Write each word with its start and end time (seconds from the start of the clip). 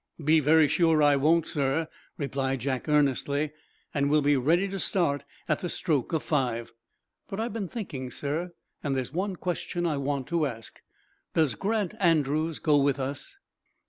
"Be 0.23 0.39
very 0.39 0.67
sure 0.67 1.03
I 1.03 1.15
won't, 1.15 1.45
sir," 1.45 1.87
replied 2.17 2.61
Jack, 2.61 2.89
earnestly. 2.89 3.51
"And 3.93 4.09
we'll 4.09 4.23
be 4.23 4.35
ready 4.35 4.67
to 4.67 4.79
start 4.79 5.23
at 5.47 5.59
the 5.59 5.69
stroke 5.69 6.11
of 6.11 6.23
five. 6.23 6.73
But 7.29 7.39
I've 7.39 7.53
been 7.53 7.67
thinking, 7.67 8.09
sir, 8.09 8.51
and 8.81 8.97
there's 8.97 9.13
one 9.13 9.35
question 9.35 9.85
I 9.85 9.97
want 9.97 10.25
to 10.29 10.47
ask. 10.47 10.81
Does 11.35 11.53
Grant 11.53 11.93
Andrews 11.99 12.57
go 12.57 12.77
with 12.77 12.99
us? 12.99 13.37